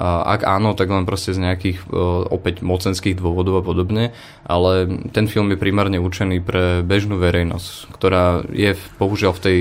[0.00, 1.84] ak áno, tak len proste z nejakých
[2.32, 8.40] opäť mocenských dôvodov a podobne, ale ten film je primárne určený pre bežnú verejnosť, ktorá
[8.48, 9.58] je bohužiaľ v tej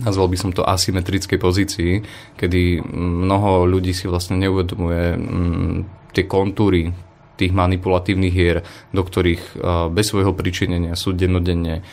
[0.00, 1.92] nazval by som to asymetrickej pozícii,
[2.36, 5.16] kedy mnoho ľudí si vlastne neuvedomuje
[6.12, 6.92] tie kontúry
[7.36, 8.64] tých manipulatívnych hier,
[8.96, 9.60] do ktorých
[9.92, 11.84] bez svojho pričinenia sú dennodenne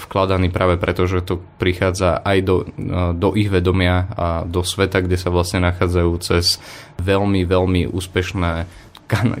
[0.00, 2.64] vkladaní práve preto, že to prichádza aj do,
[3.12, 6.56] do ich vedomia a do sveta, kde sa vlastne nachádzajú cez
[6.96, 8.52] veľmi, veľmi úspešné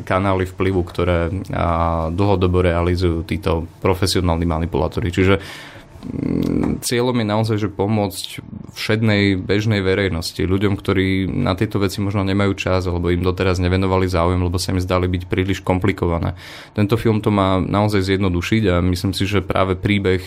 [0.04, 1.32] kanály vplyvu, ktoré
[2.12, 5.08] dlhodobo realizujú títo profesionálni manipulátori.
[5.08, 5.69] Čiže Mm,
[6.80, 8.40] cieľom je naozaj, že pomôcť
[8.72, 14.08] všednej bežnej verejnosti, ľuďom, ktorí na tieto veci možno nemajú čas, alebo im doteraz nevenovali
[14.08, 16.40] záujem, lebo sa im zdali byť príliš komplikované.
[16.72, 20.24] Tento film to má naozaj zjednodušiť a myslím si, že práve príbeh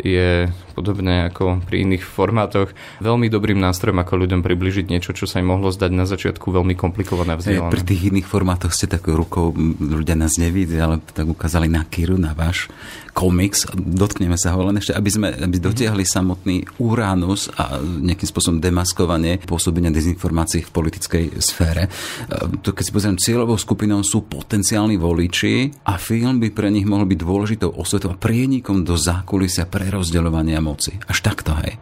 [0.00, 2.72] je podobne ako pri iných formátoch
[3.04, 6.72] veľmi dobrým nástrojom, ako ľuďom približiť niečo, čo sa im mohlo zdať na začiatku veľmi
[6.72, 7.68] komplikované vzdielané.
[7.68, 12.16] Pri tých iných formátoch ste takou rukou, ľudia nás nevidia, ale tak ukázali na Kiru,
[12.16, 12.72] na váš
[13.12, 13.68] komiks.
[13.76, 19.38] Dotkneme sa ho len ešte, aby sme aby dotiahli samotný Uranus a nejakým spôsobom demaskovanie
[19.44, 21.92] pôsobenia dezinformácií v politickej sfére.
[22.64, 27.04] To, keď si pozriem, cieľovou skupinou sú potenciálni voliči a film by pre nich mohol
[27.04, 30.94] byť dôležitou osvetou a prienikom do zákulisia pre prerozdeľovania moci.
[31.10, 31.74] Až takto, hej.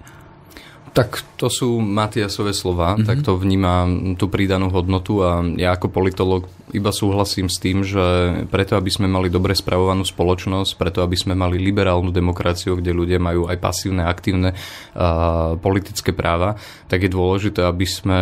[0.90, 3.06] Tak to sú Matiasové slova, mm-hmm.
[3.06, 8.02] tak to vnímam tú pridanú hodnotu a ja ako politolog iba súhlasím s tým, že
[8.50, 13.18] preto, aby sme mali dobre spravovanú spoločnosť, preto, aby sme mali liberálnu demokraciu, kde ľudia
[13.22, 18.18] majú aj pasívne, aktívne uh, politické práva, tak je dôležité, aby sme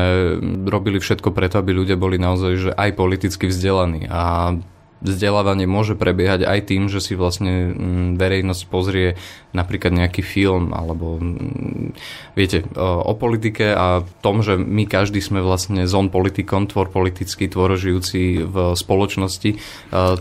[0.68, 4.08] robili všetko preto, aby ľudia boli naozaj že aj politicky vzdelaní.
[4.08, 4.56] A
[4.98, 9.14] vzdelávanie môže prebiehať aj tým, že si vlastne mm, verejnosť pozrie
[9.56, 11.96] napríklad nejaký film alebo mm,
[12.36, 17.74] viete, o politike a tom, že my každý sme vlastne zón politikom, tvor politický, tvor
[17.80, 19.50] žijúci v spoločnosti.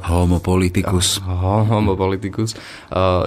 [0.07, 1.19] Homo politicus.
[1.23, 2.55] Homo politicus.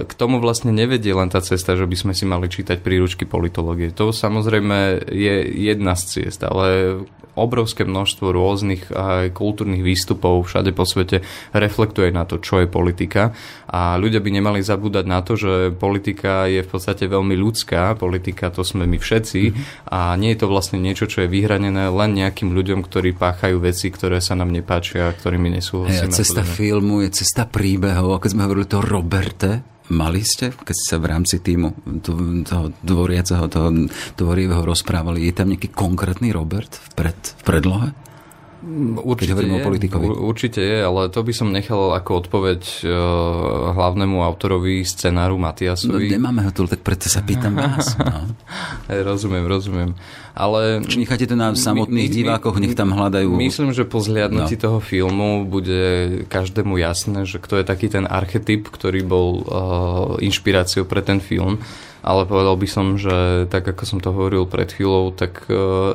[0.01, 3.93] K tomu vlastne nevedie len tá cesta, že by sme si mali čítať príručky politológie.
[3.95, 5.35] To samozrejme je
[5.71, 6.99] jedna z ciest, ale
[7.35, 11.23] obrovské množstvo rôznych aj kultúrnych výstupov všade po svete
[11.55, 13.31] reflektuje na to, čo je politika.
[13.71, 15.90] A ľudia by nemali zabúdať na to, že politika
[16.47, 19.41] je v podstate veľmi ľudská, politika to sme my všetci
[19.91, 23.91] a nie je to vlastne niečo, čo je vyhranené len nejakým ľuďom, ktorí páchajú veci,
[23.91, 26.07] ktoré sa nám nepáčia, ktorými nesúhlasíme.
[26.07, 29.51] Hey, cesta filmu je cesta príbehov, ako sme hovorili to Roberte,
[29.91, 31.99] Mali ste, keď ste sa v rámci týmu
[32.47, 37.91] toho dvoriaceho, toho dvorivého rozprávali, je tam nejaký konkrétny Robert v, pred, v predlohe?
[38.61, 40.05] Určite je, o politikovi.
[40.05, 42.93] Určite je, ale to by som nechal ako odpoveď uh,
[43.73, 46.05] hlavnému autorovi scenáru Matiasovi.
[46.05, 47.97] No nemáme ho tu, tak preto sa pýtam vás.
[47.97, 48.37] No.
[48.93, 49.97] hey, rozumiem, rozumiem.
[50.37, 50.85] Ale...
[50.85, 53.33] Či necháte to na samotných my, divákoch, nech tam hľadajú...
[53.33, 54.61] Myslím, že po zliadnutí no.
[54.61, 55.81] toho filmu bude
[56.29, 59.45] každému jasné, že kto je taký ten archetyp, ktorý bol uh,
[60.21, 61.57] inšpiráciou pre ten film.
[62.05, 65.93] Ale povedal by som, že tak ako som to hovoril pred chvíľou, tak uh,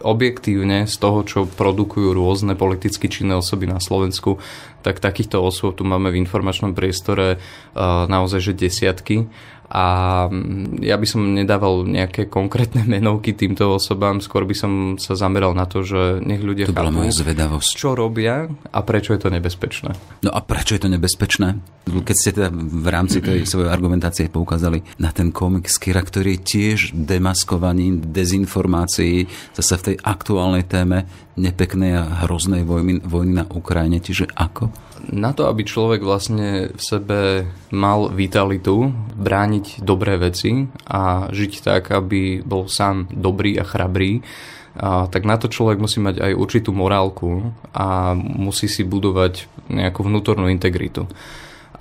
[0.00, 4.40] objektívne z toho, čo produkujú rôzne politicky činné osoby na Slovensku,
[4.80, 7.38] tak takýchto osôb tu máme v informačnom priestore
[8.08, 9.28] naozaj že desiatky
[9.72, 9.86] a
[10.28, 15.56] mm, ja by som nedával nejaké konkrétne menovky týmto osobám, skôr by som sa zameral
[15.56, 17.72] na to, že nech ľudia to chápu, zvedavosť.
[17.72, 19.96] čo robia a prečo je to nebezpečné.
[20.28, 21.56] No a prečo je to nebezpečné?
[21.88, 26.44] Keď ste teda v rámci tej svojej argumentácie poukázali na ten komik Skira, ktorý je
[26.44, 29.24] tiež demaskovaním dezinformácií
[29.56, 34.04] zase v tej aktuálnej téme nepeknej a hroznej vojny, vojny na Ukrajine.
[34.04, 34.68] Čiže ako?
[35.10, 37.18] Na to, aby človek vlastne v sebe
[37.74, 44.22] mal vitalitu, brániť dobré veci a žiť tak, aby bol sám dobrý a chrabrý,
[44.78, 50.04] a, tak na to človek musí mať aj určitú morálku a musí si budovať nejakú
[50.06, 51.08] vnútornú integritu.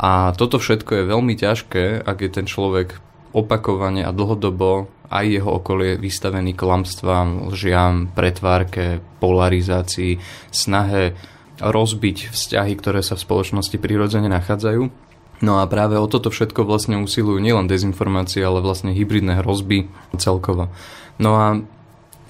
[0.02, 2.98] A toto všetko je veľmi ťažké, ak je ten človek
[3.38, 10.18] opakovane a dlhodobo aj jeho okolie vystavený klamstvám, lžiam, pretvárke, polarizácii,
[10.50, 11.14] snahe
[11.60, 15.12] rozbiť vzťahy, ktoré sa v spoločnosti prirodzene nachádzajú.
[15.42, 20.70] No a práve o toto všetko vlastne usilujú nielen dezinformácie, ale vlastne hybridné hrozby celkovo.
[21.18, 21.48] No a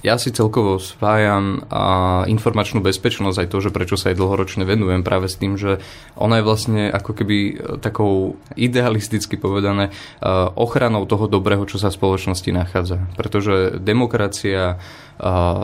[0.01, 1.83] ja si celkovo spájam a
[2.25, 5.77] informačnú bezpečnosť aj to, že prečo sa aj dlhoročne venujem práve s tým, že
[6.17, 9.91] ona je vlastne ako keby e, takou idealisticky povedané e,
[10.57, 12.97] ochranou toho dobrého, čo sa v spoločnosti nachádza.
[13.13, 14.75] Pretože demokracia, e,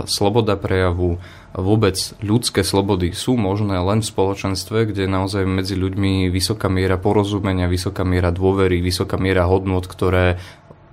[0.05, 1.17] sloboda prejavu,
[1.57, 7.01] vôbec ľudské slobody sú možné len v spoločenstve, kde je naozaj medzi ľuďmi vysoká miera
[7.01, 10.37] porozumenia, vysoká miera dôvery, vysoká miera hodnot, ktoré,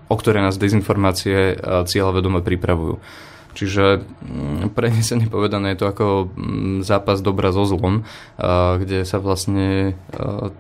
[0.09, 2.97] o ktoré nás dezinformácie cieľavedome pripravujú.
[3.55, 8.03] Čiže mm, prenesene povedané je to ako mm, zápas dobra so zlom,
[8.83, 9.95] kde sa vlastne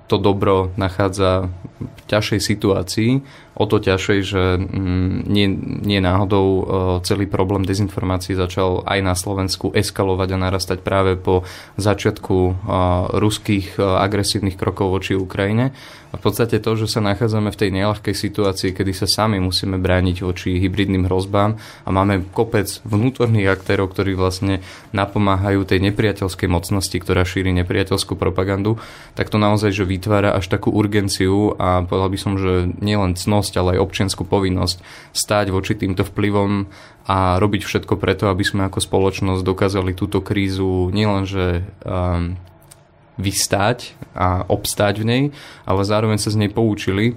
[0.07, 1.51] to dobro nachádza
[1.83, 3.11] v ťažšej situácii,
[3.59, 5.47] o to ťažšej, že mm, nie,
[5.83, 6.47] nie náhodou
[7.03, 11.43] celý problém dezinformácií začal aj na Slovensku eskalovať a narastať práve po
[11.77, 12.37] začiatku
[13.19, 15.75] ruských agresívnych krokov voči Ukrajine.
[16.15, 19.83] A v podstate to, že sa nachádzame v tej nelahkej situácii, kedy sa sami musíme
[19.83, 24.63] brániť voči hybridným hrozbám a máme kopec vnútorných aktérov, ktorí vlastne
[24.95, 28.79] napomáhajú tej nepriateľskej mocnosti, ktorá šíri nepriateľskú propagandu,
[29.19, 33.59] tak to naozaj, že vytvára až takú urgenciu a povedal by som, že nielen cnosť,
[33.59, 36.71] ale aj občianskú povinnosť stáť voči týmto vplyvom
[37.11, 42.39] a robiť všetko preto, aby sme ako spoločnosť dokázali túto krízu nielenže um,
[43.15, 45.23] vystáť a obstáť v nej,
[45.65, 47.15] ale zároveň sa z nej poučili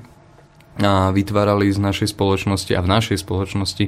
[0.77, 3.85] a vytvárali z našej spoločnosti a v našej spoločnosti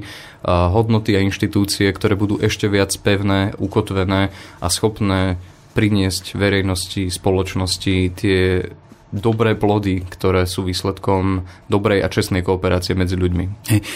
[0.47, 5.37] hodnoty a inštitúcie, ktoré budú ešte viac pevné, ukotvené a schopné
[5.77, 8.65] priniesť verejnosti, spoločnosti tie
[9.09, 13.45] dobré plody, ktoré sú výsledkom dobrej a čestnej kooperácie medzi ľuďmi.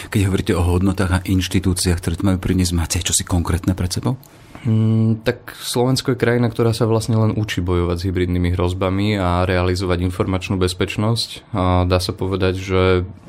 [0.10, 4.18] Keď hovoríte o hodnotách a inštitúciách, ktoré majú priniesť, máte čo si konkrétne pred sebou?
[4.64, 9.44] Hmm, tak Slovensko je krajina, ktorá sa vlastne len učí bojovať s hybridnými hrozbami a
[9.44, 11.52] realizovať informačnú bezpečnosť.
[11.52, 12.82] A dá sa povedať, že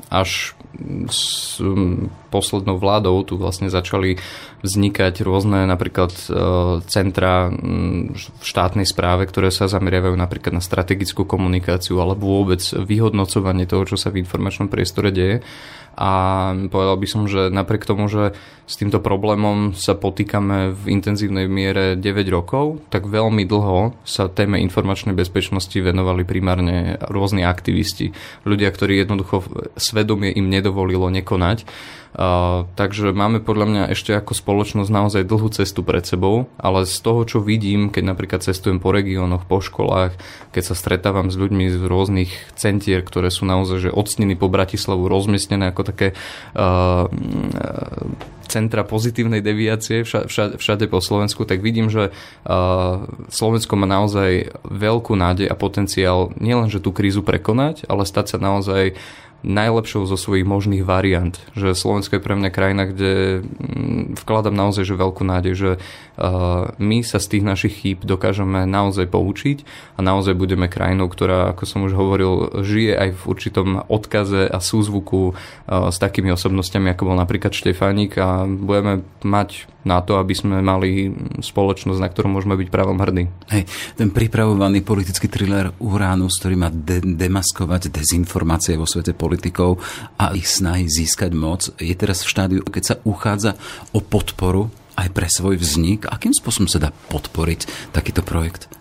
[0.09, 0.53] až
[1.07, 1.55] s
[2.27, 4.19] poslednou vládou tu vlastne začali
[4.59, 6.23] vznikať rôzne napríklad e,
[6.91, 7.47] centra
[8.11, 13.95] v štátnej správe, ktoré sa zameriavajú napríklad na strategickú komunikáciu alebo vôbec vyhodnocovanie toho, čo
[13.95, 15.39] sa v informačnom priestore deje
[15.95, 16.11] a
[16.67, 18.35] povedal by som, že napriek tomu, že
[18.67, 22.03] s týmto problémom sa potýkame v intenzívnej miere 9
[22.33, 28.11] rokov, tak veľmi dlho sa téme informačnej bezpečnosti venovali primárne rôzni aktivisti.
[28.43, 29.47] Ľudia, ktorí jednoducho
[29.79, 31.63] svedomie im nedovolilo nekonať
[32.79, 37.27] takže máme podľa mňa ešte ako spoločnosť naozaj dlhú cestu pred sebou, ale z toho,
[37.27, 40.15] čo vidím, keď napríklad cestujem po regiónoch, po školách,
[40.55, 45.11] keď sa stretávam s ľuďmi z rôznych centier, ktoré sú naozaj že odstiny po Bratislavu
[45.11, 46.15] rozmiestnené ako také
[46.55, 47.11] uh,
[48.47, 52.13] centra pozitívnej deviácie všade, všade po Slovensku, tak vidím, že
[53.27, 58.37] Slovensko má naozaj veľkú nádej a potenciál nielen, že tú krízu prekonať, ale stať sa
[58.39, 58.95] naozaj
[59.45, 61.37] najlepšou zo svojich možných variant.
[61.53, 65.71] Že Slovensko je pre mňa krajina, kde mm, vkladám naozaj že veľkú nádej, že
[66.79, 69.57] my sa z tých našich chýb dokážeme naozaj poučiť
[69.95, 74.57] a naozaj budeme krajinou, ktorá, ako som už hovoril, žije aj v určitom odkaze a
[74.63, 75.35] súzvuku
[75.67, 81.13] s takými osobnostiami, ako bol napríklad Štefánik a budeme mať na to, aby sme mali
[81.39, 83.29] spoločnosť, na ktorú môžeme byť právom hrdí.
[83.53, 83.63] Hej,
[83.95, 89.77] ten pripravovaný politický thriller Uranus, ktorý má de- demaskovať dezinformácie vo svete politikov
[90.17, 93.53] a ich snahy získať moc, je teraz v štádiu, keď sa uchádza
[93.93, 96.09] o podporu aj pre svoj vznik.
[96.09, 98.71] Akým spôsobom sa dá podporiť takýto projekt?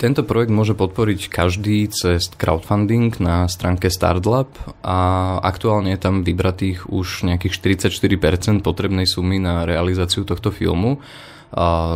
[0.00, 4.48] Tento projekt môže podporiť každý cez crowdfunding na stránke Startlab
[4.80, 11.04] a aktuálne je tam vybratých už nejakých 44% potrebnej sumy na realizáciu tohto filmu.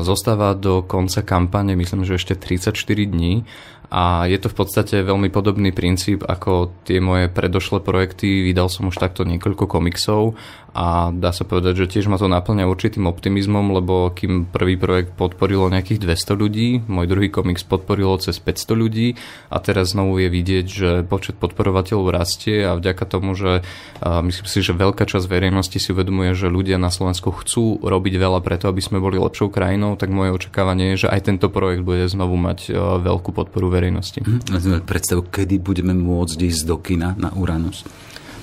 [0.04, 2.76] Zostáva do konca kampane, myslím, že ešte 34
[3.08, 3.48] dní
[3.92, 8.44] a je to v podstate veľmi podobný princíp ako tie moje predošlé projekty.
[8.46, 10.36] Vydal som už takto niekoľko komiksov
[10.74, 15.14] a dá sa povedať, že tiež ma to naplňa určitým optimizmom, lebo kým prvý projekt
[15.14, 19.14] podporilo nejakých 200 ľudí, môj druhý komiks podporilo cez 500 ľudí
[19.54, 23.62] a teraz znovu je vidieť, že počet podporovateľov rastie a vďaka tomu, že
[24.02, 28.42] myslím si, že veľká časť verejnosti si uvedomuje, že ľudia na Slovensku chcú robiť veľa
[28.42, 32.02] preto, aby sme boli lepšou krajinou, tak moje očakávanie je, že aj tento projekt bude
[32.10, 33.83] znovu mať veľkú podporu verejnosti.
[34.24, 37.84] Hm, predstavu, kedy budeme môcť ísť do kina na Uranus?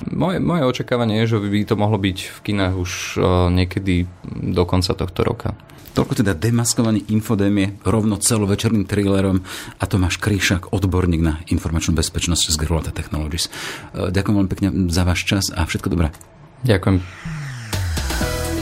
[0.09, 4.65] Moje, moje očakávanie je, že by to mohlo byť v kinách už uh, niekedy do
[4.65, 5.53] konca tohto roka.
[5.91, 9.43] Toľko teda demaskovaný infodémie rovno celovečerným thrillerom
[9.77, 13.51] a Tomáš Kríšak, odborník na informačnú bezpečnosť z Gerulata Technologies.
[13.91, 16.15] E, ďakujem veľmi pekne za váš čas a všetko dobré.
[16.63, 17.50] Ďakujem.